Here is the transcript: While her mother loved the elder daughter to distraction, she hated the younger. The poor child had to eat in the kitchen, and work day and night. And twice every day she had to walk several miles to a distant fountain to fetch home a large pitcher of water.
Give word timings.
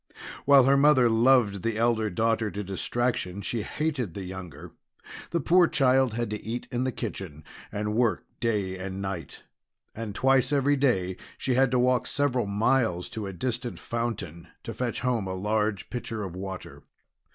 While 0.45 0.63
her 0.63 0.77
mother 0.77 1.07
loved 1.07 1.61
the 1.61 1.77
elder 1.77 2.09
daughter 2.09 2.49
to 2.49 2.63
distraction, 2.63 3.43
she 3.43 3.61
hated 3.61 4.15
the 4.15 4.23
younger. 4.23 4.71
The 5.29 5.39
poor 5.39 5.67
child 5.67 6.15
had 6.15 6.31
to 6.31 6.43
eat 6.43 6.67
in 6.71 6.85
the 6.85 6.91
kitchen, 6.91 7.43
and 7.71 7.93
work 7.93 8.25
day 8.39 8.79
and 8.79 8.99
night. 8.99 9.43
And 9.93 10.15
twice 10.15 10.51
every 10.51 10.75
day 10.75 11.17
she 11.37 11.53
had 11.53 11.69
to 11.69 11.77
walk 11.77 12.07
several 12.07 12.47
miles 12.47 13.09
to 13.09 13.27
a 13.27 13.31
distant 13.33 13.77
fountain 13.77 14.47
to 14.63 14.73
fetch 14.73 15.01
home 15.01 15.27
a 15.27 15.35
large 15.35 15.91
pitcher 15.91 16.23
of 16.23 16.35
water. 16.35 16.81